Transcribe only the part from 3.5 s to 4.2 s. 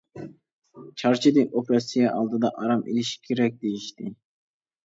دېيىشتى.